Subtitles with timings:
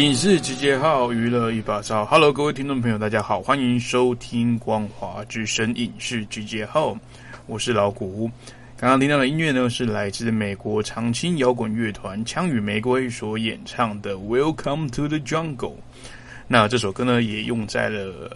[0.00, 6.98] 影视集结号娱乐一把照，Hello，各位听众朋友，大家好，欢迎收听光华之声影视集结号，
[7.46, 8.30] 我是老谷。
[8.78, 15.56] 刚刚听到的音乐呢，是来自美国长青摇滚乐团枪与玫瑰所演唱的《Welcome to the Jungle》。
[16.48, 18.34] 那这首歌呢，也用在了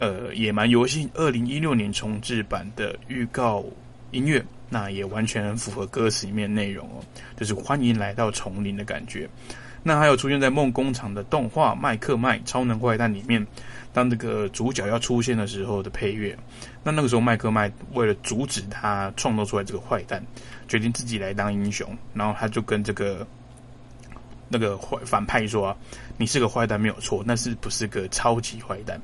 [0.00, 3.64] 呃《野蛮游戏》二零一六年重制版的预告
[4.10, 7.00] 音乐，那也完全符合歌词里面内容哦，
[7.38, 9.26] 就是欢迎来到丛林的感觉。
[9.82, 13.46] 那还有出现在梦工厂的动画《麦克麦超能坏蛋》里面，
[13.92, 16.36] 当这个主角要出现的时候的配乐。
[16.82, 20.22] 那那个时候，麦克麦为了阻止他创造出来这个坏蛋，
[20.68, 21.96] 决定自己来当英雄。
[22.12, 23.26] 然后他就跟这个
[24.48, 25.76] 那个坏反派说啊，
[26.18, 29.00] 你是个坏蛋没有错，但是不是个超级坏蛋？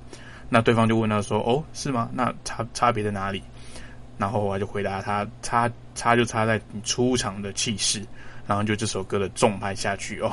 [0.49, 2.08] 那对方就问他说：“哦，是吗？
[2.12, 3.43] 那差差别在哪里？”
[4.19, 8.00] 然后我就回答他：“差差就差在你出场的气势。”
[8.46, 10.31] 然后就这首歌的重拍下去哦。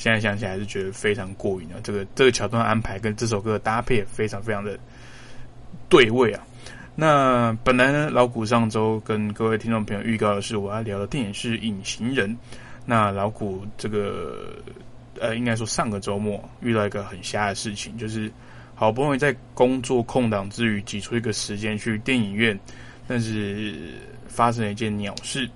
[0.00, 1.76] 现在想起来还是觉得非常过瘾啊！
[1.82, 4.78] 这个这个桥段安排跟这首歌的搭配也非常非常的
[5.90, 6.42] 对位啊。
[6.94, 12.30] 那本来呢，老谷上周跟各位听众朋友预告的是我要聊的电影是《隐形人》。
[12.86, 14.54] 那老谷这个
[15.20, 18.32] 呃，应该说上个周末遇到一个很瞎的事情，就是
[18.74, 22.58] 好不容易在工作空档之余挤出一个时间去电影院，
[23.06, 23.92] 但是
[24.28, 25.46] 发生了一件鸟事，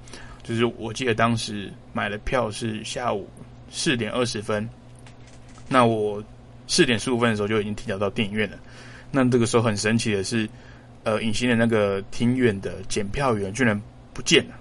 [0.42, 3.26] 就是我记得当时买的票是下午
[3.75, 4.66] 四点二十分，
[5.69, 6.23] 那我
[6.69, 8.57] 四点十五分的时候就已经提早到电影院了。
[9.11, 10.49] 那这个时候很神奇的是。
[11.07, 13.78] 呃，隐形的那个庭院的检票员居然
[14.14, 14.54] 不见了。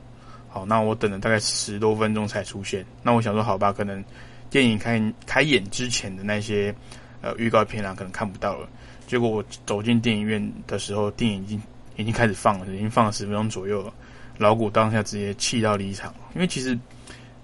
[0.49, 2.85] 好，那我等了大概十多分钟才出现。
[3.01, 4.03] 那我想说，好吧，可能
[4.49, 6.75] 电影开开演之前的那些
[7.21, 8.67] 呃预告片啊，可能看不到了。
[9.07, 11.63] 结果我走进电影院的时候，电影已经
[11.95, 13.93] 已经开始放了，已经放了十分钟左右了。
[14.37, 16.77] 老谷当下直接气到离场，因为其实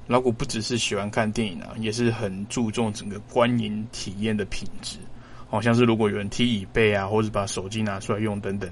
[0.10, 4.98] 老谷不只是喜欢看电影啊，也是很注重整个观影体验的品质。
[5.48, 8.68] 好像是如果有人踢椅背啊，或者把手机拿出来用等等，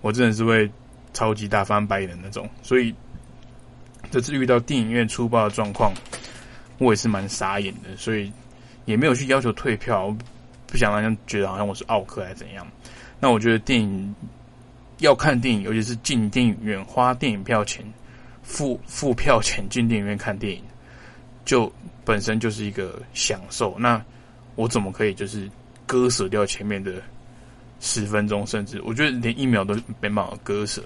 [0.00, 0.70] 我真的是会
[1.12, 2.48] 超级大翻白眼的那种。
[2.62, 2.94] 所以
[4.10, 5.92] 这次遇到电影院粗暴的状况，
[6.78, 7.94] 我也是蛮傻眼的。
[7.94, 8.32] 所以
[8.86, 10.16] 也没有去要求退票，
[10.66, 12.66] 不想让人觉得好像我是奥克还是怎样。
[13.20, 14.14] 那我觉得电影
[15.00, 17.84] 要看电影，尤其是进电影院花电影票钱、
[18.42, 20.62] 付付票钱进电影院看电影，
[21.48, 21.72] 就
[22.04, 23.74] 本身就是一个享受。
[23.78, 24.00] 那
[24.54, 25.50] 我怎么可以就是？
[25.90, 27.00] 割舍掉前面的
[27.80, 30.84] 十分钟，甚至我觉得连一秒都没办法割舍。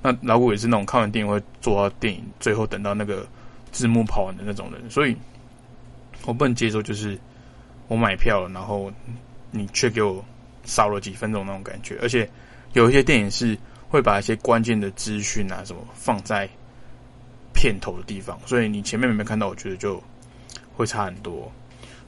[0.00, 3.26] 那老谷也是那种看完电影会坐到电影最后等到那个
[3.72, 5.16] 字幕跑完的那种人，所以
[6.24, 7.18] 我不能接受，就是
[7.88, 8.92] 我买票了，然后
[9.50, 10.24] 你却给我
[10.62, 11.98] 少了几分钟那种感觉。
[12.00, 12.30] 而且
[12.74, 16.48] 有一些电影是会把一些关键的资讯啊什么放在
[17.64, 20.02] 片头的地方，所以你前面没有看到，我觉得就
[20.76, 21.50] 会差很多。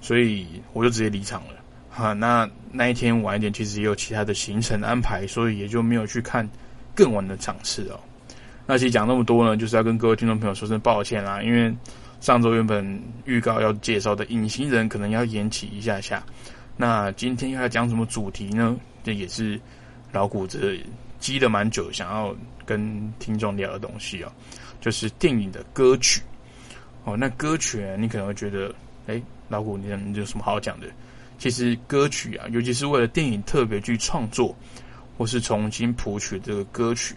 [0.03, 1.55] 所以我就直接离场了。
[1.89, 6.47] 哈，那那一天晚一点，其实也有其他的行程安排，所以也就没有去看
[6.95, 7.99] 更晚的场次哦。
[8.67, 11.75] 那其实讲那么多呢，就是要跟各位听众朋友说声抱歉啦，因为
[12.21, 16.23] 上周原本预告要介绍的隐形人可能要延期一下下。
[16.77, 18.77] 那今天要讲什么主题呢？
[19.03, 19.59] 这也是
[20.13, 20.79] 老谷子
[21.19, 22.37] 积了蛮久，想要
[22.67, 24.31] 跟听众聊的东西哦，
[24.87, 26.23] 就是电影的歌曲
[27.03, 27.17] 哦。
[27.17, 28.73] 那歌曲你可能会觉得，
[29.09, 30.87] 哎，老虎你你有什么好讲的？
[31.39, 34.57] 其实歌曲啊，尤其是为了电影特别去创作，
[35.19, 37.17] 或是重新谱曲这个歌曲，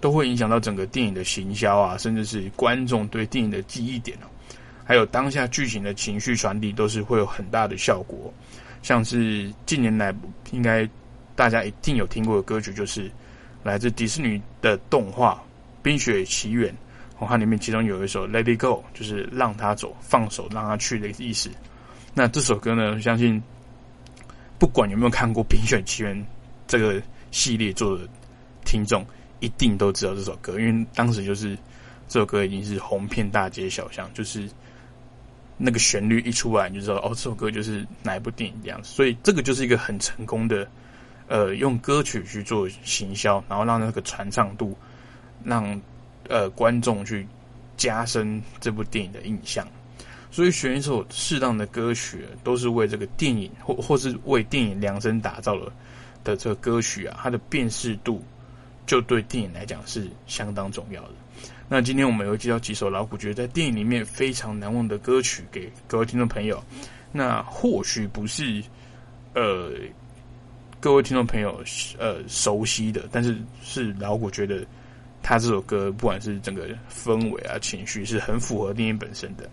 [0.00, 4.26] 都会影响到整个电影的行销啊，甚至是观众对电影的记忆点哦，
[4.82, 8.32] 还有当下剧情的情绪传递，都是会有很大的效果。
[8.82, 10.14] 像是近年来
[10.50, 10.88] 应该
[11.36, 13.10] 大家一定有听过的歌曲，就是
[13.62, 15.34] 来自迪士尼的动画
[15.82, 16.72] 《冰雪奇缘》，
[17.22, 21.48] 哦，它里面其中有一首《Let It Go》，就是让他走，放手让他去的意思。
[22.12, 23.42] 那这首歌呢，相信。
[24.58, 26.16] 不管有没有看过《冰雪奇缘》
[26.68, 27.02] 这个
[27.32, 28.06] 系列做的
[28.64, 29.04] 听众，
[29.40, 31.58] 一定都知道这首歌，因为当时就是
[32.06, 34.48] 这首歌已经是红遍大街小巷，就是
[35.56, 38.88] 那个旋律一出来，你就知道哦，这首歌就是哪一部电影这样子。
[38.88, 40.64] 所以这个就是一个很成功的，
[41.26, 44.78] 呃，用歌曲去做行销，然后让那个传唱度，
[45.42, 45.82] 让
[46.28, 47.26] 呃观众去
[47.76, 49.66] 加深这部电影的印象。
[50.30, 55.70] 所以选一首适当的歌曲，都是为这个电影或或是为电影量身打造了
[56.24, 58.24] 的这个歌曲啊，它的辨识度
[58.86, 61.10] 就对电影来讲是相当重要的。
[61.68, 66.62] 那今天我们有介绍几首老虎觉得在电影里面非常难忘的歌曲给各位听众朋友。
[67.12, 68.62] 那或许不是
[69.34, 69.70] 呃
[70.80, 71.62] 各位听众朋友
[71.98, 74.64] 呃熟悉的，但是是老虎觉得
[75.22, 79.48] 他这首歌不管是整个氛围啊情绪是很符合电影本身的。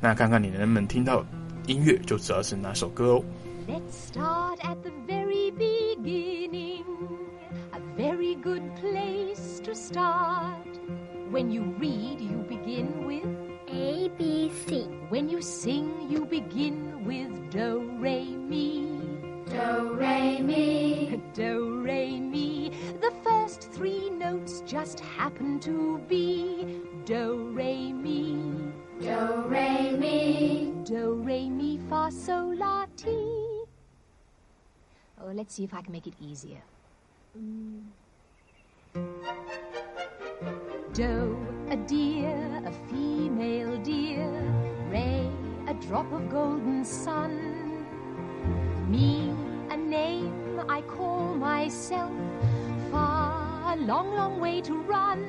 [0.00, 1.24] 那看看你能不能听到
[1.66, 3.24] 音乐，就知道是哪首歌哦。
[3.68, 6.84] Let's start at the very beginning.
[7.72, 10.66] A very good place to start.
[11.30, 13.26] When you read, you begin with
[13.68, 14.88] A, B, C.
[15.10, 18.88] When you sing, you begin with Do, Re, Mi.
[19.50, 21.20] Do, Re, Mi.
[21.34, 22.72] Do, Re, Mi.
[23.00, 28.70] The first three notes just happen to be Do, Re, Mi.
[29.00, 30.74] Do, re, mi.
[30.84, 33.64] Do, re, mi, fa, sol, la, ti.
[35.18, 36.60] Oh, let's see if I can make it easier.
[37.34, 37.80] Mm.
[40.92, 41.38] Do,
[41.70, 44.30] a deer, a female deer.
[44.90, 45.30] Re,
[45.66, 47.86] a drop of golden sun.
[48.90, 49.32] Me,
[49.70, 52.10] a name I call myself.
[52.90, 55.20] Far, a long, long way to run.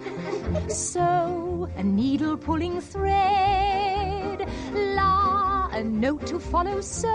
[0.68, 4.48] So, a needle pulling thread.
[4.74, 6.80] La, a note to follow.
[6.80, 7.14] So,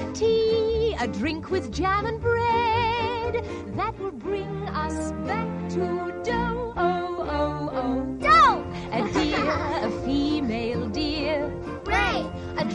[0.14, 3.44] tea, a drink with jam and bread.
[3.76, 6.57] That will bring us back to dough.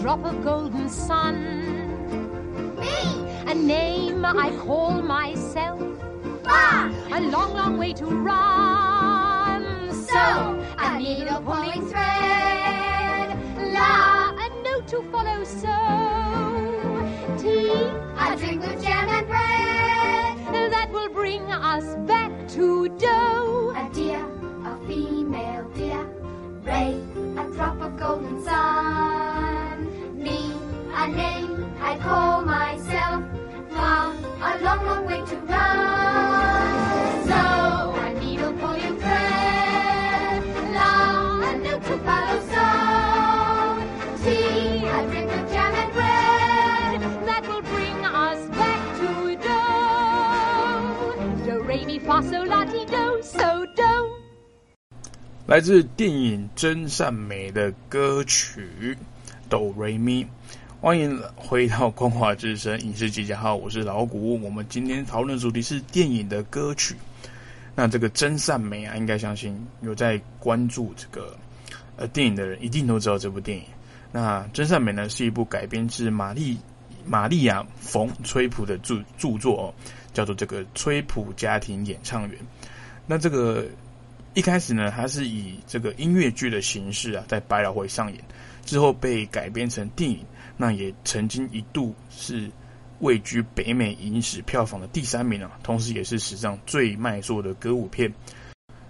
[0.03, 1.38] Drop of golden sun.
[2.77, 2.98] Me!
[3.48, 5.79] A name I call myself.
[6.43, 6.91] Far!
[7.13, 9.63] A long, long way to run.
[9.93, 10.25] So,
[10.77, 13.29] a needle pulling thread.
[13.72, 14.36] La!
[14.43, 15.41] a note to follow.
[15.45, 15.74] So,
[17.41, 17.72] tea,
[18.19, 20.72] A drink with jam and bread.
[20.74, 23.74] that will bring us back to dough.
[23.77, 24.25] A deer,
[24.65, 26.05] a female deer.
[26.65, 27.01] Ray,
[27.38, 29.52] a drop of golden sun.
[55.45, 58.95] 来自电影《真善美》的歌曲
[59.50, 60.24] 《哆瑞咪》。
[60.84, 64.38] 欢迎回到光华之声影视集结号，我是老谷。
[64.44, 66.94] 我们今天讨论的主题是电影的歌曲。
[67.74, 71.38] 那这个《真善美》啊，应该相信有在关注这个
[71.96, 73.63] 呃电影的人，一定都知道这部电影。
[74.12, 76.58] 那《真善美》呢，是一部改编自玛丽
[77.06, 79.74] 玛丽亚·冯·崔普的著著作哦，
[80.12, 82.38] 叫做这个《崔普家庭演唱员》。
[83.08, 83.66] 那这个
[84.34, 88.22] 一开始呢，它是以这个音乐剧的形式啊，在百老汇上演，
[88.66, 90.20] 之后被改编成电影，
[90.57, 92.50] 那也曾经一度是
[93.00, 98.12] 位居北美影史票房的第三名啊，同时也是史上最卖座的歌舞片。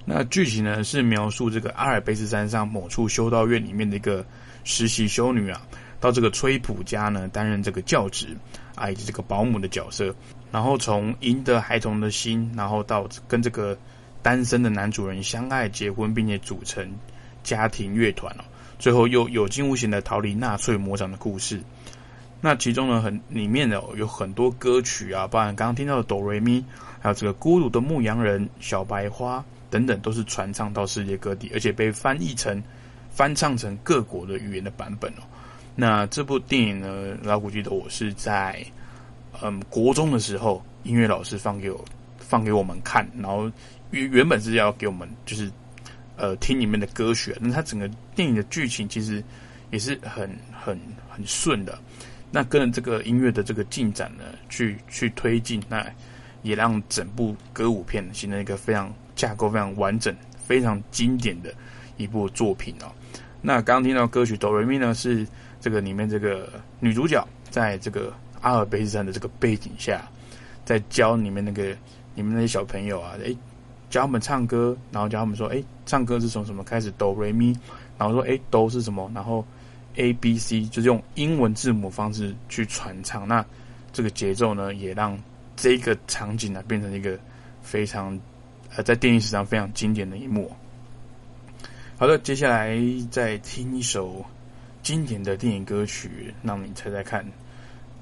[0.05, 4.25] 那剧情呢是描述这个阿尔卑斯山上某处修道院里面的一个
[4.65, 5.65] 实习修女啊，
[6.01, 8.35] 到这个崔普家呢担任这个教职
[8.75, 10.13] 啊以及这个保姆的角色，
[10.51, 13.77] 然后从赢得孩童的心，然后到跟这个
[14.21, 16.85] 单身的男主人相爱结婚，并且组成
[17.41, 18.43] 家庭乐团哦，
[18.79, 21.61] 最后又有惊无险的逃离纳粹魔掌的故事。
[22.41, 26.63] 那其中呢，很里面呢有很多歌曲啊，包含刚刚听到的哆瑞咪，
[26.99, 32.61] 还有这个孤独的牧羊人、小白花等等，都是传唱到世界各地，而且被翻译成、
[33.09, 35.23] 翻唱成各国的语言的版本哦。
[35.73, 38.61] 那这部电影呢，老古记得我是在
[39.41, 41.83] 嗯国中的时候，音乐老师放给我
[42.17, 43.49] 放给我们看，然后
[43.91, 45.49] 原原本是要给我们就是
[46.17, 49.23] 呃听里面的歌曲，那它整个电影的剧情其实
[49.71, 50.79] 也是很很
[51.09, 51.77] 很顺的。
[52.31, 55.85] 那跟着这个音乐的这个进展呢，去去推进，那
[56.41, 60.15] 也让整部歌舞片形成一个非常架构非常完整、
[60.45, 61.53] 非常经典的
[61.97, 62.91] 一部作品哦。
[63.41, 65.27] 那刚刚听到歌曲《哆瑞咪》呢，是
[65.61, 70.09] 这个里面这个女主角在这个阿尔卑斯山的这个背景下，
[70.65, 71.75] 在教里面那个
[72.15, 73.37] 你们那些小朋友啊，诶，
[73.93, 76.89] 教他们唱歌，然后教他们说，诶，唱歌是从什么开始？
[76.97, 77.55] 哆瑞咪，
[77.95, 79.11] 然后说，诶，哆是什么？
[79.13, 79.45] 然后
[79.97, 83.45] A B C 就是用英文字母方式去传唱，那
[83.91, 85.15] 这个节奏呢，也让
[85.55, 87.19] 这个场景呢变成一个
[87.61, 88.19] 非常
[88.75, 90.51] 呃在电影史上非常经典的一幕。
[91.95, 92.75] 好的，接下来
[93.11, 94.25] 再听一首
[94.81, 97.23] 经典的电影歌曲，让你猜猜看，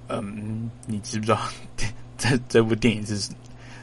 [0.07, 1.41] 嗯，你知不知道
[2.17, 3.29] 这这部电影是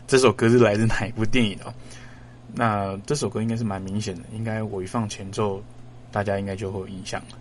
[0.06, 1.74] 这首歌是来自哪一部电影哦？
[2.54, 5.62] 那这首歌应该是蛮明显的，应该我一放前奏，
[6.10, 7.38] 大家应该就会有印象了。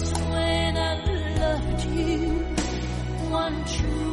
[0.00, 0.94] Love when I
[1.40, 2.28] loved you
[3.28, 4.09] one true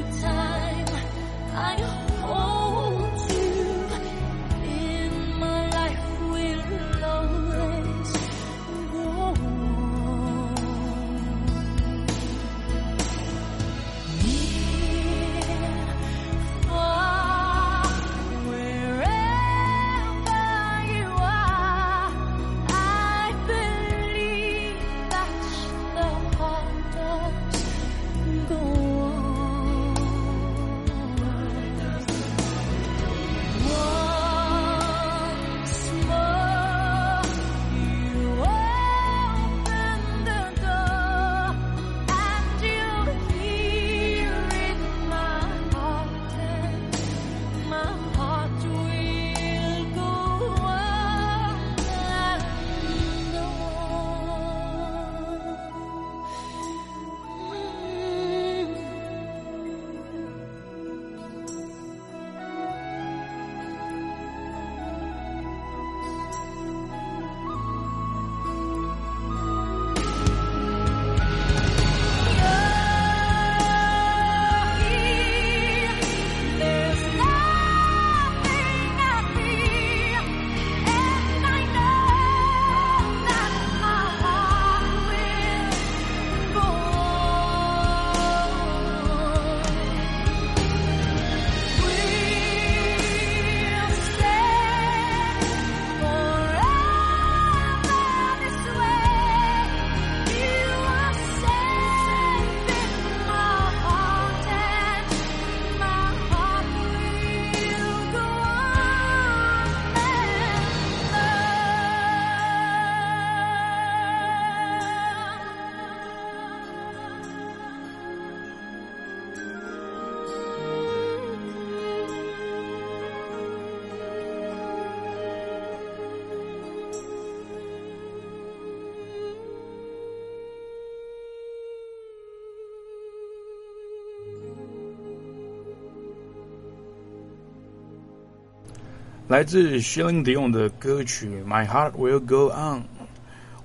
[139.28, 142.80] 来自 Shilling Dion 的歌曲《My Heart Will Go On》。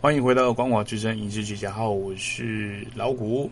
[0.00, 3.48] 欢迎回到光华之声影视集结号，我是老谷。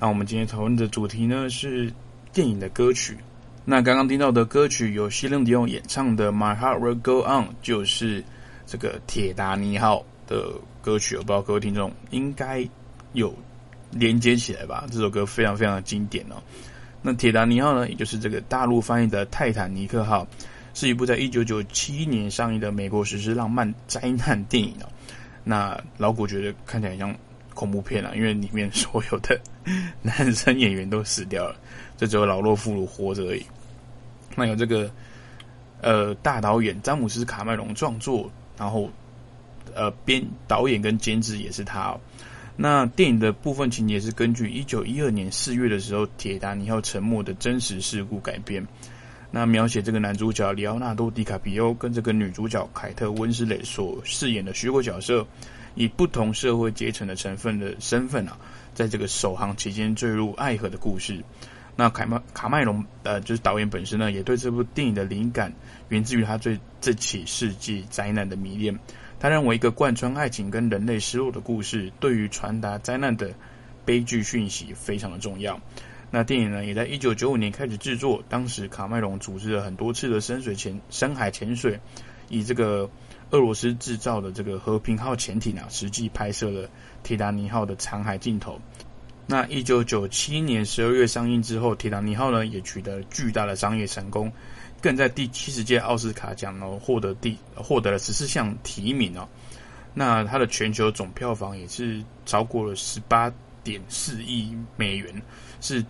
[0.00, 1.92] 那我们今天讨论的主题呢是
[2.32, 3.16] 电影的歌曲。
[3.64, 8.24] 那刚刚听到的歌曲由 Shilling Dion 演唱的《My Heart Will Go On》，就是
[8.66, 11.14] 这个铁达尼号的歌曲。
[11.14, 12.68] 我不知道各位听众应该
[13.12, 13.32] 有
[13.92, 14.88] 连接起来吧？
[14.90, 16.34] 这首歌非常非常的经典哦。
[17.00, 20.26] 那铁达尼号呢，也就是这个大陆翻译的泰坦尼克号。
[20.74, 24.88] 是一部在一九九七年上映的美国史诗浪漫灾难电影哦。
[25.42, 27.16] 那老谷觉得看起来像
[27.54, 29.40] 恐怖片啊，因为里面所有的
[30.02, 31.56] 男生演员都死掉了，
[31.96, 33.46] 就只有老弱妇孺活着而已。
[34.34, 34.90] 那有这个
[35.80, 38.90] 呃大导演詹姆斯卡麦隆创作，然后
[39.74, 42.00] 呃编导演跟监制也是他哦。
[42.56, 48.66] 那电影的部分情节是根据一九一二年四月的时候铁达尼号沉没的真实事故改编。
[49.36, 55.26] 那描写这个男主角里奥纳多·迪卡皮欧跟这个女主角凯特·温斯蕾所饰演的虚构角色，
[55.74, 58.38] 以不同社会阶层的成分的身份啊，
[58.74, 61.20] 在这个首航期间坠入爱河的故事。
[61.74, 65.52] 那凯麦卡麦隆呃，就是导演本身呢，也对这部电影的灵感
[65.88, 68.78] 源自于他对这起世纪灾难的迷恋。
[69.18, 73.34] 他认为一个贯穿爱情跟人类失落的故事，对于传达灾难的
[73.84, 75.60] 悲剧讯息非常的重要。
[76.16, 78.22] 那电影呢，也在一九九五年开始制作。
[78.28, 81.76] 当时卡麦隆组织了很多次的深水潜、深海潜水，
[82.28, 82.88] 以这个
[83.30, 86.70] 俄罗斯制造的这个和平号潜艇啊，实际拍摄了
[87.02, 88.60] 铁达尼号的残骸镜头。
[89.26, 94.30] 那一九九七年十二月上映之后，铁达尼号呢也取得巨大的商业成功，
[94.80, 99.28] 更在第七十届奥斯卡奖哦获得第获得了十四项提名哦。
[99.92, 103.28] 那它的全球总票房也是超过了十八
[103.64, 105.20] 点四亿美元，
[105.60, 105.84] 是。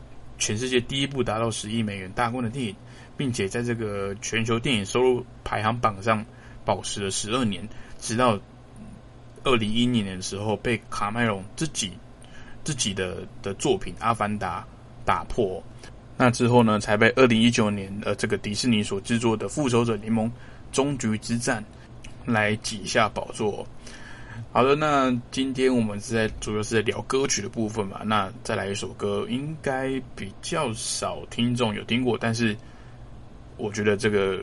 [0.45, 2.77] 全世界第一部达到十亿美元大关的电影，
[3.17, 6.23] 并且在这个全球电影收入排行榜上
[6.67, 7.67] 保持了十二年，
[7.99, 8.39] 直到
[9.43, 11.93] 二零一一年的时候被卡麦隆自己
[12.63, 14.61] 自己的的作品《阿凡达》
[15.07, 15.65] 打破。
[16.19, 20.31] 那之后呢，才被二零一九年呃这个迪士尼所制作的《复仇者联盟：
[20.71, 21.65] 终局之战》
[22.31, 23.67] 来挤下宝座。
[24.55, 28.03] 好的，那今天我们是在主要是在聊歌曲的部分嘛。
[28.05, 32.57] 那再来一首歌，应该比较少听众有听过，但是
[33.57, 34.39] 我觉得这个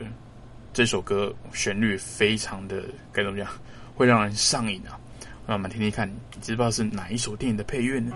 [0.74, 3.48] 这首歌旋律非常的该怎么讲，
[3.94, 5.00] 会让人上瘾啊。
[5.46, 8.14] 那我们听听看，你知不知道是哪一首电影的配乐呢？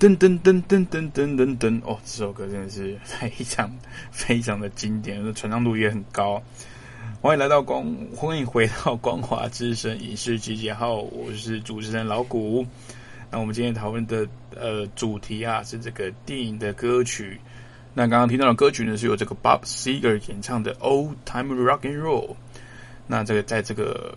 [0.00, 1.78] 噔噔噔噔噔噔噔噔！
[1.84, 3.70] 哦，这首歌真的是非常
[4.10, 6.42] 非常的经典，传唱度也很高。
[7.20, 7.84] 欢迎来到光，
[8.16, 12.66] 欢迎回到光华之声影视集结号，我是主持人老谷。
[13.30, 14.26] 那我们今天讨论的
[14.58, 17.38] 呃主题啊是这个电影的歌曲。
[17.92, 22.28] 那刚刚听到的歌曲呢是由这个 Bob Seger 演唱的《Old Time Rock and Roll》。
[23.06, 24.16] 那这个在这个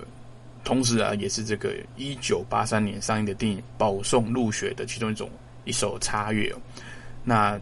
[0.63, 5.29] 同时啊，也是这个一九八三年上映的电影《保送入学》的其中一种
[5.65, 6.57] 一首插乐哦。
[7.23, 7.59] 那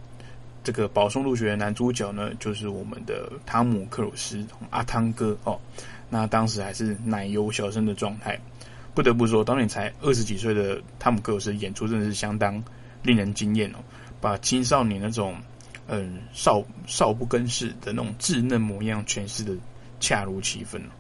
[0.64, 5.60] 这个保送入学的男主角呢，就是我们的汤姆克鲁斯阿汤哥哦。
[6.10, 8.40] 那当时还是奶油小生的状态，
[8.94, 12.62] 不得不说，当年才二十几岁的汤姆克鲁斯演出真的是相当
[13.02, 13.78] 令人惊艳哦，
[14.20, 15.36] 把青少年那种
[15.88, 19.54] 嗯少少不更事的那种稚嫩模样诠释的
[20.00, 20.92] 恰如其分哦。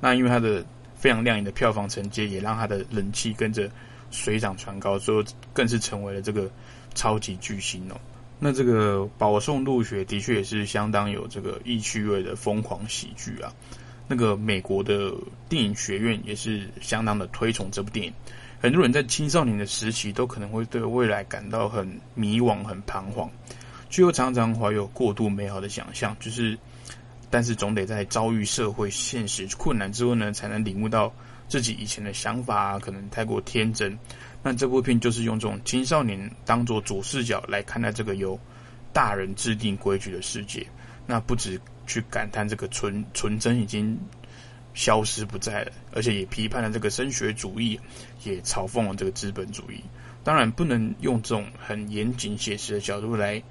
[0.00, 3.68] 那因为他的非常亮眼的票房成绩，也让他的人气跟着
[4.10, 6.50] 水涨船高，最后更是成为了这个
[6.94, 7.96] 超级巨星哦。
[8.38, 13.52] 那这个保送入学的确也是相当有这个意趣味的疯狂喜剧啊。
[14.08, 15.12] 那个美国的
[15.48, 18.12] 电影学院也是相当的推崇这部电影，
[18.60, 23.30] 很多人在青少年的时期都可能会对未来感到很迷惘、很彷徨，
[23.88, 26.58] 却又常常怀有过度美好的想象，就是。
[27.32, 31.14] 但是总得在遭遇社会现实困难之后呢，才能领悟到
[31.50, 33.98] 自己以前的想法，可能太过天真。
[34.42, 38.38] 那这部片就是用这种青少年当做主视角来看待这个由
[38.92, 40.66] 大人制定规矩的世界。
[41.06, 43.98] 那不止去感叹这个纯纯真已经
[44.74, 47.78] 消失不在了，而且也批判了这个升学主义，
[48.22, 49.82] 也嘲讽了这个资本主义。
[50.22, 53.42] 当然，不能用这种很严谨写实的角度来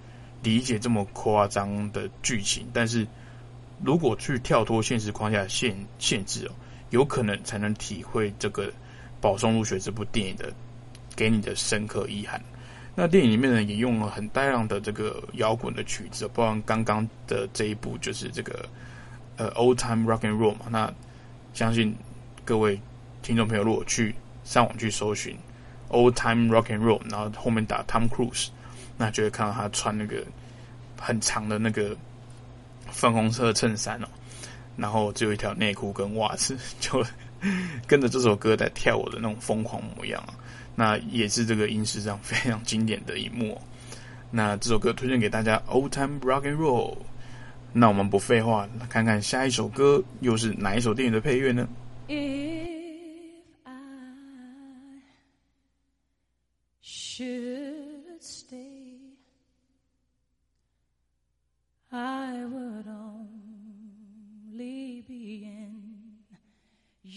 [0.42, 3.06] 理解这么夸张的剧情，但是
[3.84, 6.52] 如果去跳脱现实框架限限制哦，
[6.90, 8.68] 有可能才能体会这个
[9.22, 10.52] 《保送入学》这部电影的
[11.16, 12.42] 给你的深刻意涵。
[12.96, 18.68] 那电影里面呢，也用了很大量的这个摇滚的曲子，包括刚刚的这一部就是这个
[19.38, 20.66] 呃 Old Time Rock and Roll 嘛。
[20.70, 20.94] 那
[21.54, 21.96] 相信
[22.44, 22.80] 各位
[23.22, 25.38] 听众朋友，如果去上网去搜寻
[25.90, 28.50] Old Time Rock and Roll，然后后面打 Tom Cruise，
[28.98, 30.26] 那就会看到他穿那个
[31.00, 31.96] 很长的那个
[32.92, 34.08] 粉红色衬衫哦，
[34.80, 37.06] 然后只有一条内裤跟袜子， 就
[37.86, 40.34] 跟着这首歌在跳舞的那种疯狂模样啊。
[40.76, 43.62] 那也是这个影视上非常经典的一幕、
[44.32, 46.98] 那这首歌推荐给大家，Old Time Rock and Roll。
[47.74, 51.68] 那我们不废话，看看下一首歌又是哪一首电影的配乐呢
[56.82, 59.18] ？Should stay,
[61.92, 62.88] I would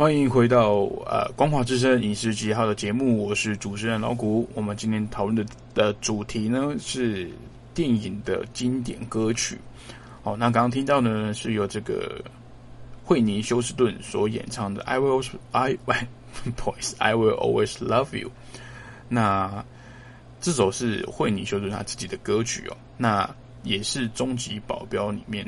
[0.00, 4.48] 欢迎回到呃光华之声影视几号的节目，我是主持人老谷。
[4.54, 5.44] 我们今天讨论的
[5.74, 7.30] 的主题呢是
[7.74, 9.58] 电影的经典歌曲。
[10.22, 12.18] 好，那刚刚听到呢是由这个
[13.04, 15.22] 惠妮休斯顿所演唱的《I Will
[15.52, 15.94] I 喂，
[16.56, 18.28] 不好意思，《I Will Always Love You》。
[19.06, 19.62] 那
[20.40, 23.28] 这首是惠妮休斯顿她自己的歌曲哦，那
[23.64, 25.46] 也是《终极保镖》里面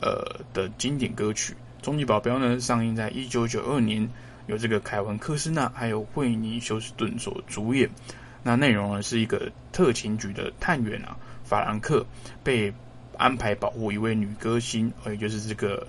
[0.00, 1.52] 呃的经典歌曲。
[1.80, 4.08] 《终极保镖》呢，上映在一九九二年，
[4.46, 7.88] 由这个凯文·科斯纳还有惠妮·休斯顿所主演。
[8.42, 12.04] 那内容呢是一个特勤局的探员啊，法兰克
[12.42, 12.72] 被
[13.16, 15.86] 安排保护一位女歌星，也就是这个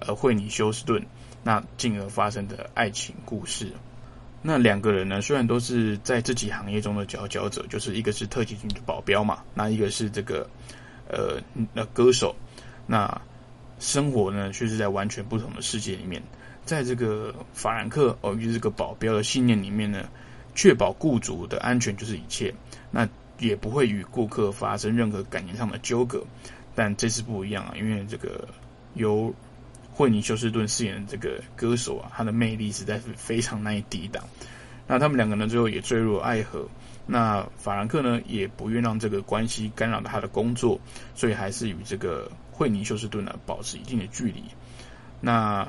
[0.00, 1.04] 呃惠妮·休斯顿，
[1.42, 3.72] 那进而发生的爱情故事。
[4.42, 10.48] 那两个人呢，虽然都是在自己行业中的佼佼者，就是一个是特勤局的保镖嘛，那一个是这个
[11.08, 11.40] 呃
[11.72, 12.34] 那歌手，
[12.86, 13.20] 那。
[13.78, 16.22] 生活呢，却是在完全不同的世界里面。
[16.64, 20.06] 在这个法兰克哦，就是这个保镖的信念里面呢，
[20.54, 22.52] 确保雇主的安全就是一切，
[22.90, 23.08] 那
[23.38, 26.22] 也不会与顾客发生任何感情上的纠葛。
[26.74, 28.46] 但这次不一样啊，因为这个
[28.94, 29.32] 由
[29.90, 34.22] 惠妮休斯顿饰演的这个歌手啊，他的魅力实在是非常难以抵挡。
[34.86, 36.68] 那他们两个呢，最后也坠入爱河。
[37.06, 40.78] 那法兰克呢，也不愿让这个关系干扰到他的工作，
[41.14, 42.30] 所以还是与这个。
[42.58, 44.42] 惠尼休斯顿呢，保持一定的距离。
[45.20, 45.66] 那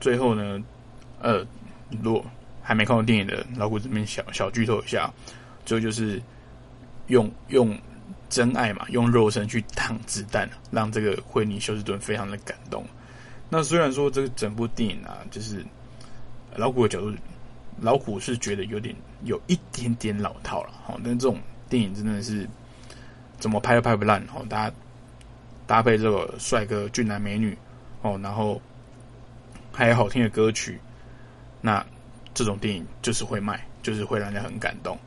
[0.00, 0.60] 最后呢，
[1.20, 1.46] 呃，
[2.02, 2.24] 如果
[2.60, 5.08] 还没看过电影的老虎这边小小剧透一下，
[5.64, 6.20] 最后就是
[7.06, 7.78] 用用
[8.28, 12.84] 真爱嘛，用肉身去挡子弹，让这个惠尼休斯顿非常的感动。
[13.48, 15.64] 那虽然说这个整部电影啊，就是
[16.56, 17.12] 老虎的角度，
[17.80, 21.38] 老虎是觉得有点有一点点老套了，好，但这种
[21.68, 22.48] 电影真的是
[23.38, 24.74] 怎么拍都拍不烂，好，大家。
[25.72, 27.56] 搭配这个帅哥俊男美女
[28.02, 28.60] 哦，然后
[29.72, 30.78] 还有好听的歌曲，
[31.62, 31.82] 那
[32.34, 34.98] 这种电影就是会卖，就是会让人很感动。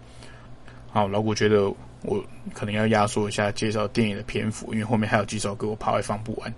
[0.90, 6.52] 好，老谷觉得我可能要压缩一下介绍电影的篇幅，因为后面还有几首歌我怕会放不完。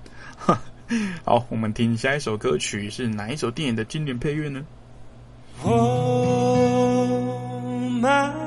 [1.25, 4.65] 好，我们听下一首歌曲是哪一首电影的经典配乐呢
[5.63, 7.11] ？Oh
[8.01, 8.46] my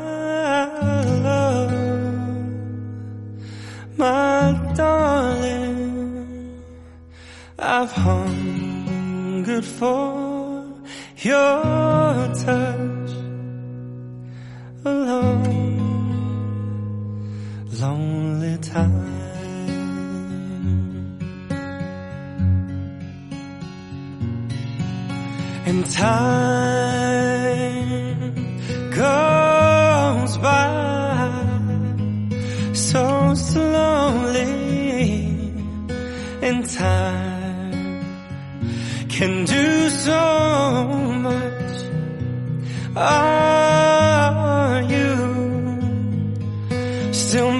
[7.62, 10.64] I've hungered for
[11.18, 11.62] your
[12.34, 13.10] touch
[14.82, 15.68] alone,
[17.80, 19.18] lonely time.
[25.66, 26.40] And time
[28.90, 31.30] goes by
[32.72, 34.48] so slowly,
[36.40, 37.29] and time
[39.20, 40.88] can do so
[41.26, 41.74] much.
[42.96, 45.12] Are you
[47.12, 47.52] still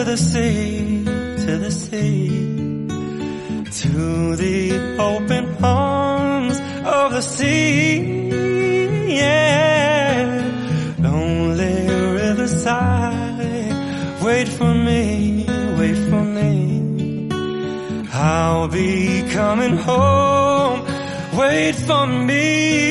[0.00, 1.04] to the sea,
[1.44, 2.28] to the sea,
[3.82, 8.30] to the open arms of the sea.
[9.14, 10.24] Yeah,
[11.00, 11.86] lonely
[12.20, 13.74] riverside,
[14.24, 15.44] wait for me,
[15.78, 17.28] wait for me.
[18.10, 20.80] I'll be coming home,
[21.36, 22.89] wait for me.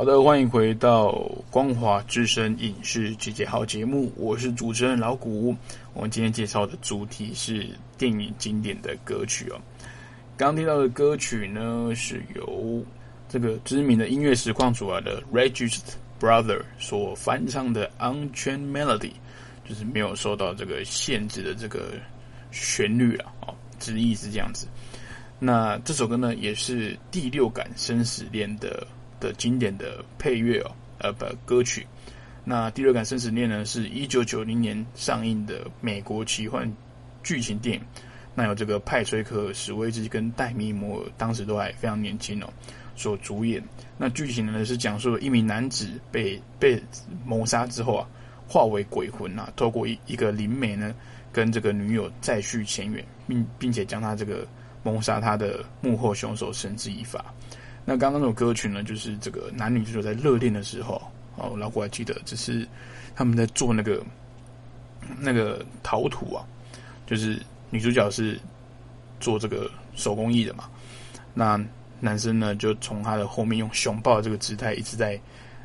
[0.00, 1.12] 好的，欢迎回到
[1.50, 5.54] 光华之声影视集结号节目，我是主持人老谷。
[5.92, 9.60] 我们今天介绍的主题是电影经典的歌曲哦。
[10.38, 12.82] 刚听到的歌曲呢，是由
[13.28, 15.82] 这个知名的音乐实况组啊的 Regist
[16.18, 19.10] Brother 所翻唱的《Unchain Melody》，
[19.68, 21.92] 就是没有受到这个限制的这个
[22.50, 24.66] 旋律啊，哦，直译是这样子。
[25.38, 28.86] 那这首歌呢，也是《第六感生死恋》的
[29.20, 31.86] 的经典的配乐哦，呃不歌曲。
[32.42, 36.72] 那《第六感生死恋》呢，是一九九零年上映的美国奇幻
[37.22, 37.82] 剧情电影。
[38.34, 42.48] 那有这个派崔克·史威兹跟戴米摩尔，当时都还非常年轻哦，
[42.96, 43.62] 所主演。
[43.98, 46.82] 那剧情呢是讲述了一名男子被被
[47.26, 48.08] 谋杀之后啊，
[48.48, 50.94] 化为鬼魂啊，透过一一个灵媒呢，
[51.32, 54.46] 跟这个女友再续前缘，并并且将他这个
[54.82, 57.34] 谋杀他的幕后凶手绳之以法。
[57.90, 61.02] 那刚刚那首歌曲呢，就是这个男女主角在热恋的时候，
[61.34, 62.64] 哦，老虎还记得，只是
[63.16, 64.00] 他们在做那个
[65.18, 66.46] 那个陶土啊，
[67.04, 68.38] 就是女主角是
[69.18, 70.70] 做这个手工艺的嘛，
[71.34, 71.60] 那
[71.98, 75.20] 男生呢就从他的后面用熊抱的这个姿态一直在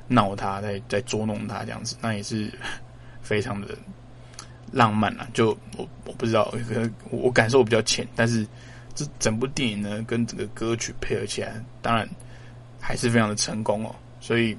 [0.07, 2.51] 闹他，在在捉弄他这样子，那也是
[3.21, 3.77] 非常的
[4.71, 5.27] 浪漫啊。
[5.31, 8.47] 就我我不知道，可能我感受比较浅，但是
[8.95, 12.09] 这整部电影呢跟这个歌曲配合起来，当然
[12.79, 13.93] 还是非常的成功哦。
[14.19, 14.57] 所以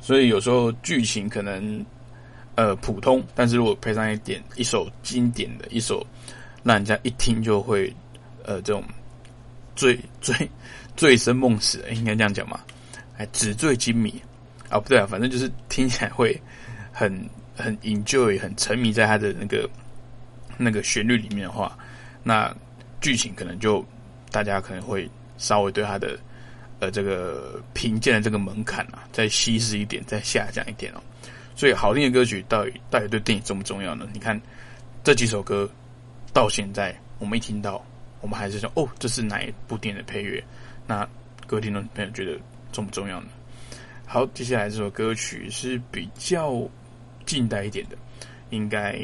[0.00, 1.84] 所以有时候剧情可能
[2.56, 6.04] 呃普通，但是如果配上一点一首经典的一首，
[6.62, 7.94] 让人家一听就会
[8.42, 8.82] 呃这种
[9.76, 10.34] 醉醉
[10.96, 12.60] 醉生梦死，应该这样讲嘛？
[13.16, 14.20] 哎，纸醉金迷
[14.68, 16.40] 啊，不对啊，反正就是听起来会
[16.92, 17.12] 很
[17.56, 19.68] 很 enjoy，很沉迷在他的那个
[20.56, 21.78] 那个旋律里面的话，
[22.22, 22.52] 那
[23.04, 23.84] 剧情可能就
[24.30, 26.18] 大家可能会稍微对他的
[26.80, 31.02] 呃这个评鉴的这个门槛啊再稀释一点，再下降一点哦。
[31.54, 34.08] 所以好听的歌曲到底到底对电影重不重要呢？
[34.14, 34.40] 你看
[35.02, 35.70] 这几首歌
[36.32, 37.84] 到现在我们一听到，
[38.22, 40.42] 我们还是说哦，这是哪一部电影的配乐？
[40.86, 41.06] 那
[41.46, 42.40] 各位听众朋友觉得
[42.72, 43.26] 重不重要呢？
[44.06, 46.66] 好，接下来这首歌曲是比较
[47.26, 47.98] 近代一点的，
[48.48, 48.98] 应该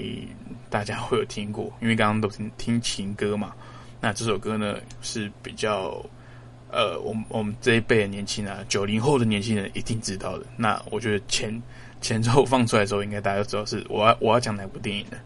[0.70, 3.52] 大家会有听过，因为刚刚都听听情歌嘛。
[4.00, 6.04] 那这首歌呢是比较
[6.70, 10.46] 呃，我们我们这一辈的年轻人、啊，九零后的年轻人一定知道的。
[10.56, 11.62] 那我觉得前
[12.00, 15.18] 前奏放出来的时候，应该大家都知道是我要我要讲哪部电影的。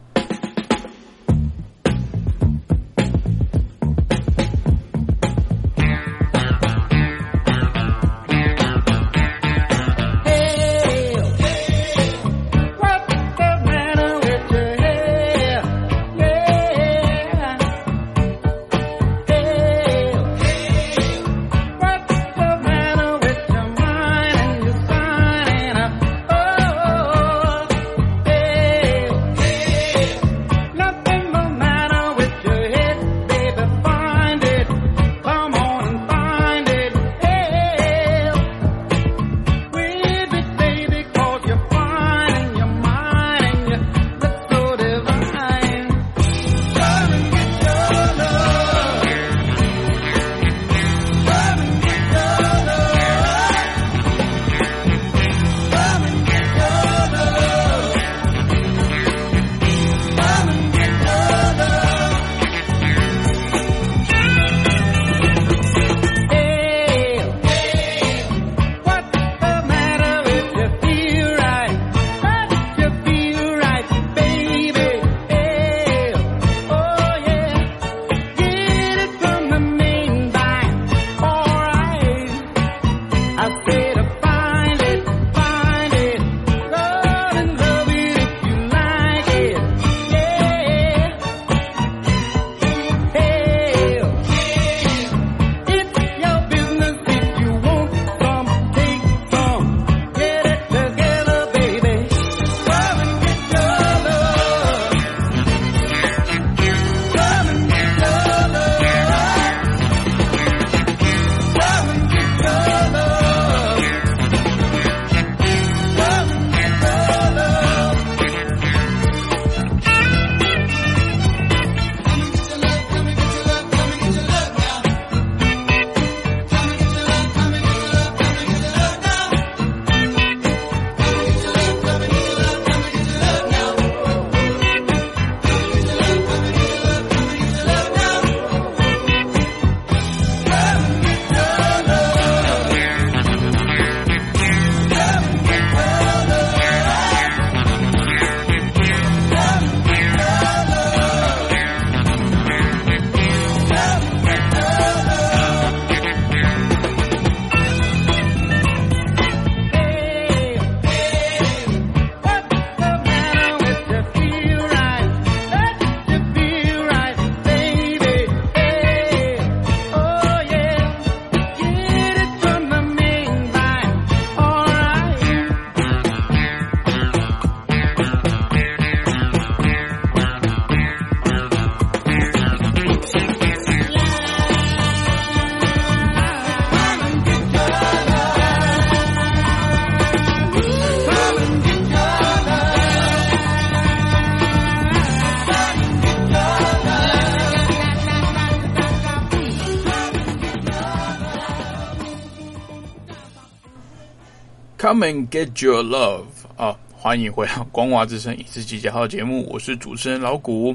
[204.94, 206.26] Come and get your love
[206.56, 206.78] 啊！
[206.92, 210.72] 欢迎回到《光华之声影视集结号》节目，我是主持人老谷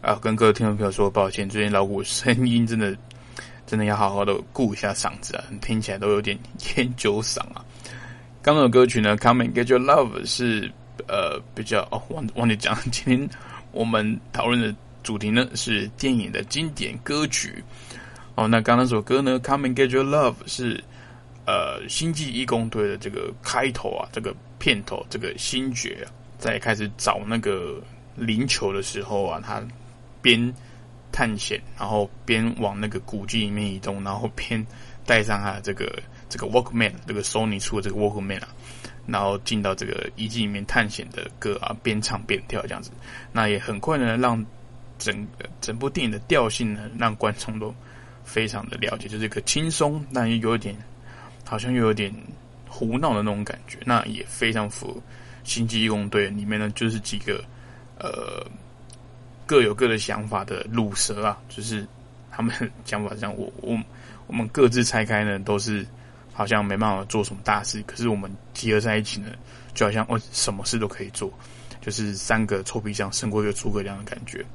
[0.00, 2.96] 啊，跟各位听众朋友说抱歉，最近老谷声音真的
[3.66, 6.38] 真的要好好的顾一下嗓子啊，听起来都有点
[6.76, 7.64] 烟酒嗓啊。
[8.40, 10.70] 刚刚的歌曲呢，《Come and get your love》是
[11.08, 13.28] 呃比较哦忘忘记讲，今天
[13.72, 14.72] 我们讨论的
[15.02, 17.64] 主题呢是电影的经典歌曲
[18.36, 18.46] 哦。
[18.46, 20.84] 那刚刚那首歌呢，《Come and get your love》是。
[21.50, 26.06] 呃，星际义工队的这个开头啊，这个片头，这个星爵
[26.38, 27.82] 在开始找那个
[28.14, 29.60] 灵球的时候啊，他
[30.22, 30.54] 边
[31.10, 34.64] 探险，然后边往那个古迹里面移动，然后边
[35.04, 38.54] 带上他这个这个 Walkman，这个 Sony 出的这个 Walkman 啊，
[39.08, 42.92] 然后进到这个遗迹里面探险的歌啊，边唱边跳这样子，
[43.32, 44.46] 那也很快呢，让
[44.98, 45.26] 整
[45.60, 47.74] 整部电影的调性呢，让观众都
[48.22, 50.76] 非常的了解，就是一个轻松，但又有点。
[51.50, 52.14] 好像又有点
[52.68, 55.00] 胡闹的那种感觉，那也非常符合
[55.42, 57.42] 《星际义工队》里面呢，就是几个
[57.98, 58.46] 呃
[59.46, 61.84] 各有各的想法的卤蛇啊，就是
[62.30, 63.76] 他们想法这样，我我
[64.28, 65.84] 我们各自拆开呢，都是
[66.32, 69.32] 好像没办法做什么大事，可是我们集合在一起呢，
[69.74, 71.36] 就好像哦什么事都可以做，
[71.80, 74.46] 就是三个臭皮匠胜过一个诸葛亮的感觉。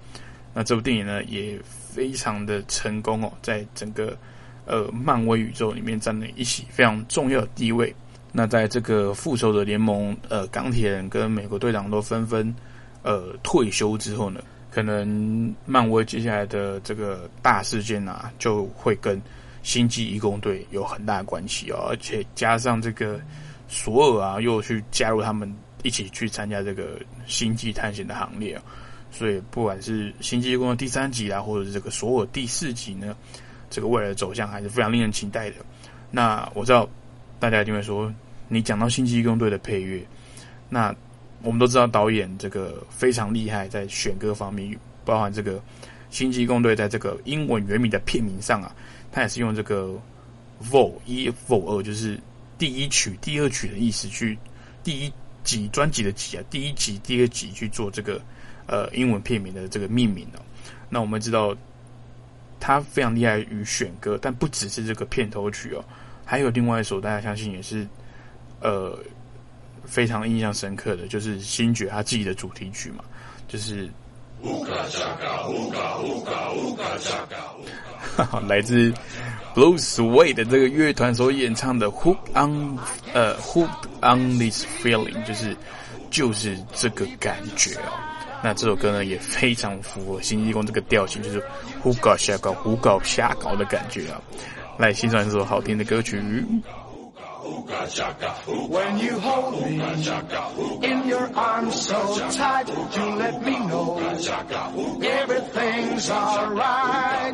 [0.54, 4.18] 那这部电影呢，也非常的成功哦，在整个。
[4.66, 7.94] 呃，漫威宇宙里面占了一席非常重要的地位。
[8.32, 12.54] 那在这个复仇者联盟，呃，钢铁人跟美国队长都纷纷
[13.02, 14.42] 呃退休之后呢，
[14.72, 19.22] 可能漫威接下来的这个大事件啊，就会跟
[19.64, 21.88] 星际义工队有很大的关系哦。
[21.90, 23.22] 而且加上这个
[23.70, 25.50] 索尔啊，又去加入他们
[25.84, 28.64] 一起去参加这个星际探险的行列啊。
[29.12, 33.16] 所以不管是星际义工的第三集啊，或者是这个索尔第四集呢。
[33.70, 35.56] 这个未来的走向还是非常令人期待的。
[36.12, 36.88] 那我知道
[37.40, 38.14] 大家一定会说，
[38.48, 40.02] 你讲到《星际异攻队》的配乐，
[40.70, 40.96] 那
[41.42, 45.58] 我们都知道导演这个非常厉害，在选歌方面，包含这个
[46.10, 48.74] 《星际异攻队》在这个英文原名的片名上啊，
[49.12, 49.94] 他也是用这个
[50.72, 52.20] Vol 一 Vol 二，就是
[52.58, 54.38] 第一曲、第二曲的意思去
[54.84, 55.12] 第一
[55.44, 58.22] 集专辑的集啊，第一集、第二集去做这个
[58.68, 60.40] 呃英文片名的这个命名哦。
[60.90, 61.56] 那我们知道。
[62.66, 65.86] 他非常厉害于选歌，但不只是这个片头曲哦，
[66.26, 67.88] 还有另外一首大家相信也是，
[68.60, 68.98] 呃，
[69.84, 73.04] 非常印象深刻的，就是星爵他自己的主题曲嘛，
[73.48, 73.88] 就是，
[78.48, 78.92] 来自
[79.54, 82.80] Blue Sway 的这个乐团所演唱的 Hook on，
[83.14, 83.70] 呃，Hook
[84.02, 85.56] on this feeling，就是
[86.10, 88.15] 就是这个感觉哦。
[88.46, 91.44] 那这首歌呢，也非常符合新济公这个调性，就是
[91.82, 94.22] 胡搞瞎搞、胡搞瞎搞的感觉啊！
[94.78, 96.22] 来欣赏一首好听的歌曲。
[98.70, 99.82] When you hold me
[100.84, 101.96] in your arms so
[102.30, 104.00] tight, you let me know
[105.02, 107.34] everything's alright.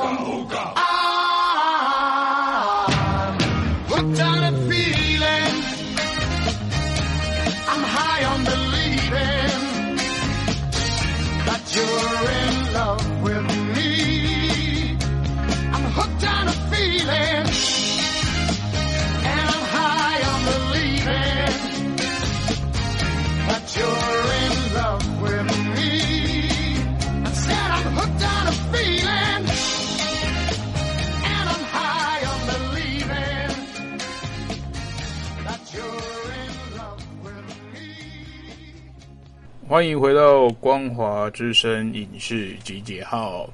[39.71, 43.49] 欢迎回到光华之声影视集结号，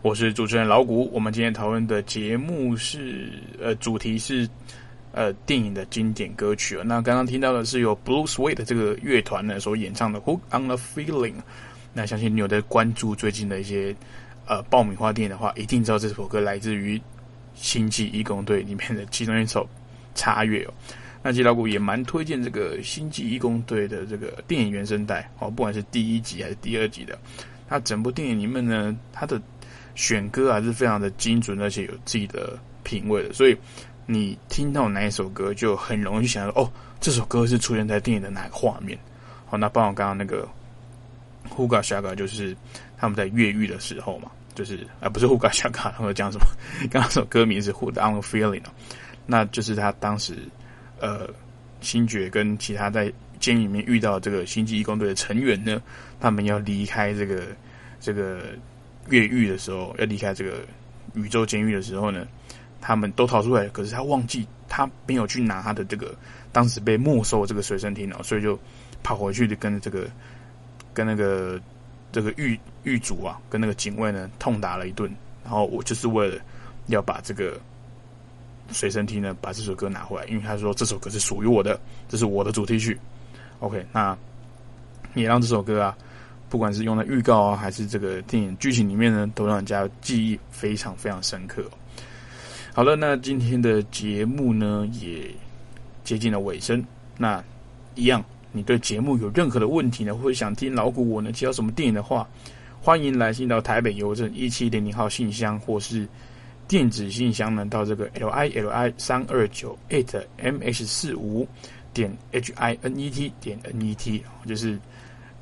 [0.00, 1.10] 我是主持人老谷。
[1.12, 4.48] 我们今天讨论的节目是，呃，主题是
[5.12, 6.80] 呃电影的经典歌曲。
[6.86, 11.34] 那刚刚听到的是由 Blue Suede 这个乐团呢所演唱的《Hook on the Feeling》。
[11.92, 13.94] 那相信你有在关注最近的一些
[14.46, 16.96] 呃爆米花店的话，一定知道这首歌来自于
[17.52, 19.68] 《星际义工队》里面的其中一首
[20.14, 20.72] 插乐哦。
[21.28, 27.18] 那其实老谷也蛮推荐这个《星际义工队》的这个电影原声带哦，不管是第一集还是第二集的，
[27.68, 29.38] 它整部电影里面呢，它的
[29.94, 33.34] 选歌还是非常的精准，而且有自己的品味的。
[33.34, 33.54] 所以
[34.06, 38.98] 你听到哪一首歌，就很容易想到哦，这首歌是出现在电影的哪个画面。
[39.44, 40.48] 好，那包括刚刚那个
[41.54, 42.56] 《Huga Shaga》，就是
[42.96, 46.46] 他们在越狱的时候嘛，就是啊，不是《Huga Shaga》，他们讲什么？
[46.90, 48.62] 刚刚首歌名是《“who don't Feeling》
[49.26, 50.38] 那就是他当时。
[51.00, 51.28] 呃，
[51.80, 55.80] 星爵跟其他在监狱里面遇到这个星际义工队的成员呢，
[56.18, 57.44] 他们要离开这个
[58.00, 58.42] 这个
[59.08, 60.58] 越狱的时候，要离开这个
[61.14, 62.26] 宇宙监狱的时候呢，
[62.80, 66.12] 他们都逃出来，可是他忘记他没有去拿他的这个
[66.50, 68.58] 当时被没收这个随身听哦，所以就
[69.04, 70.08] 跑回去就跟这个
[70.92, 71.60] 跟那个
[72.10, 75.08] 这个狱狱主啊，跟那个警卫呢痛打了一顿，
[75.44, 76.40] 然后我就是为了
[76.88, 77.56] 要把这个。
[78.70, 82.98] 随身听呢，把这首歌拿回来，因为他说这首歌是属于我的，这是我的主题曲。
[83.60, 84.16] OK，那
[85.14, 85.96] 也让这首歌啊，
[86.48, 91.64] 不管是用在预告啊，还是这个电影剧情里面呢，都让人家记忆非常非常深刻。
[92.74, 95.28] 好了，那今天的节目呢，也
[96.04, 96.84] 接近了尾声。
[97.16, 97.42] 那
[97.94, 102.28] 一样，你对节目有任何的问题呢，或者想听老古我呢介绍什么电影的话，
[102.80, 106.06] 欢迎来信到台北邮政一七零零号信箱，或是。
[106.68, 111.48] 电子信箱呢，到这个 l i l i 三二九 at m h 四五
[111.94, 114.78] 点 h i n e t 点 n e t，就是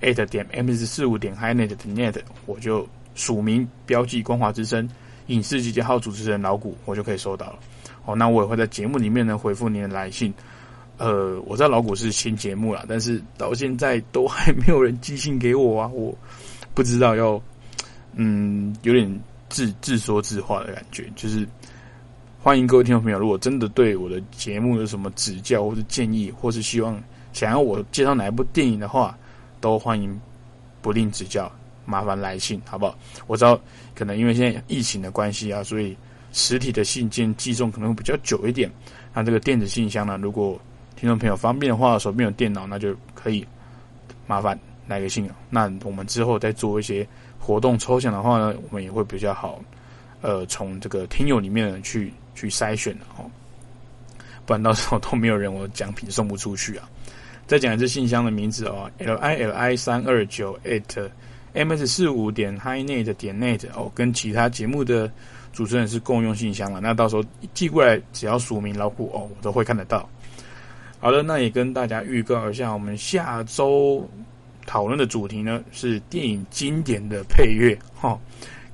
[0.01, 2.15] at 点 m h 四五点 hi net 的 net，
[2.47, 4.89] 我就署名标记光华之声
[5.27, 7.59] 影视集结号主持人老谷，我就可以收到了。
[8.05, 10.33] 哦，那我也会在节目里面呢回复您的来信。
[10.97, 16.17] 呃，我知道老谷是新节目了，但是到现在都还没有人寄信给我啊，我
[16.73, 17.43] 不知道要，
[18.15, 19.21] 嗯，有点。
[19.49, 21.47] 自自说自话的感觉，就是
[22.43, 27.01] 欢迎各位听众朋友，如果真的对我的节目有什么指教或者建议，或是希望
[27.33, 29.17] 想要我介绍哪一部电影的话，
[29.61, 30.21] 都欢迎
[30.83, 31.51] 不吝指教，
[31.85, 32.97] 麻烦来信好不好？
[33.27, 33.59] 我知道
[33.95, 35.97] 可能因为现在疫情的关系啊，所以
[36.33, 38.71] 实体的信件寄送可能会比较久一点。
[39.15, 40.61] 那这个电子信箱呢，如果
[40.97, 43.47] 听众朋友方便的话，手边有电脑，那就可以
[44.27, 45.29] 麻烦来个信。
[45.51, 47.07] 那我们之后再做一些。
[47.47, 49.61] 活动抽奖的话呢，我们也会比较好，
[50.21, 53.31] 呃，从这个听友里面去去筛选哦，
[54.45, 56.89] 不然到时候都没有人，我奖品送不出去啊。
[57.47, 61.09] 再讲一次信箱的名字哦，l i l i 三二九 at
[61.53, 65.09] m s 四五点 highnet 点 net 哦，跟其他节目的
[65.53, 66.81] 主持人是共用信箱了。
[66.81, 67.25] 那到时候
[67.55, 70.09] 寄过来，只要署名老虎哦，我都会看得到。
[70.99, 74.05] 好了，那也跟大家预告一下，我们下周。
[74.67, 78.19] 讨论的主题呢是电影经典的配乐哈，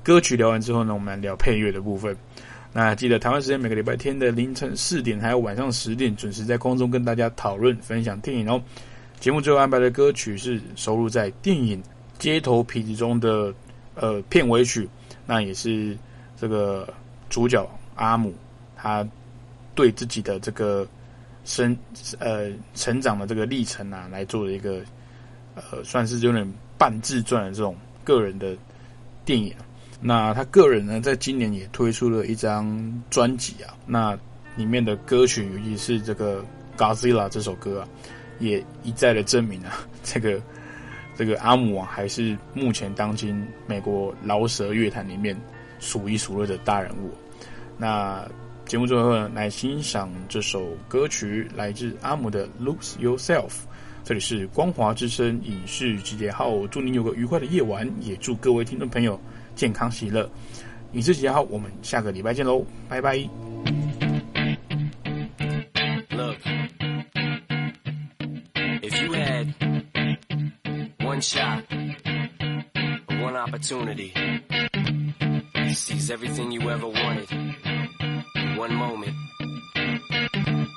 [0.03, 2.16] 歌曲聊完之后呢，我们来聊配乐的部分。
[2.72, 8.61] 那记得台湾时间每个礼拜天的凌晨四点还有晚上十点准时在空中跟大家讨论分享电影哦。
[9.20, 11.80] 节目最后安排的歌曲是收录在电影
[12.18, 13.53] 《街头痞子》中的
[13.95, 14.88] 呃片尾曲，
[15.26, 15.95] 那也是
[16.40, 16.88] 这个
[17.28, 18.34] 主角阿姆
[18.74, 19.07] 他
[19.74, 20.88] 对自己的这个
[21.45, 21.76] 生
[22.18, 24.80] 呃成长的这个历程啊来做的一个。
[25.55, 28.57] 呃，算是有点半自传的这种个人的
[29.24, 29.55] 电影。
[30.00, 33.74] 那他个人呢，在今年也推出了一张专辑啊。
[33.86, 34.18] 那
[34.57, 36.42] 里面的歌曲，尤其是这个
[36.76, 37.88] 《Godzilla》这首歌啊，
[38.40, 40.40] 也一再的证明啊，这个
[41.16, 45.40] 这个阿姆啊，还是目前当今美国饶舌乐坛里面
[45.78, 47.12] 数一数二的大人物。
[47.78, 48.26] 那
[48.64, 53.48] 节目最后呢，来欣赏这首歌曲，来自阿姆的《Lose Yourself》。
[54.05, 59.20] 这里是光华之声影视集结号，祝您有个愉快的夜晚，也祝各位听众朋友
[59.55, 60.28] 健康喜乐。
[60.92, 63.16] 影视集结号，我们下个礼拜见喽，拜拜。
[66.11, 66.36] Look,
[68.82, 69.55] if you had
[70.98, 71.62] one shot,
[73.09, 74.12] one opportunity
[75.55, 77.28] to seize everything you ever wanted,
[78.59, 79.14] one moment,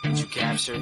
[0.03, 0.81] would you capture it?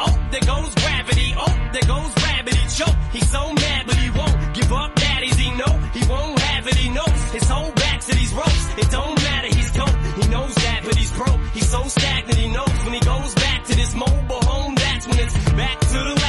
[0.00, 1.34] Oh, there goes gravity.
[1.36, 2.58] Oh, there goes gravity.
[2.74, 2.96] Choke.
[3.12, 4.94] He's so mad, but he won't give up.
[4.94, 6.74] Daddies, he know he won't have it.
[6.74, 8.78] He knows his whole back to these ropes.
[8.78, 9.48] It don't matter.
[9.54, 9.96] He's dope.
[10.20, 11.40] He knows that, but he's broke.
[11.52, 12.38] He's so stagnant.
[12.38, 14.74] He knows when he goes back to this mobile home.
[14.74, 16.23] That's when it's back to the